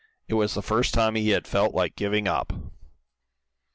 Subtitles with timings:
[0.27, 2.51] It was the first time he had felt like giving up.